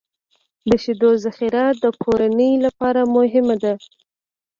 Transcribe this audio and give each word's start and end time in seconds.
د 0.69 0.71
شیدو 0.83 1.09
ذخیره 1.23 1.63
د 1.83 1.85
کورنۍ 2.03 2.51
لپاره 2.65 3.01
مهمه 3.15 3.55
ده. 3.63 3.73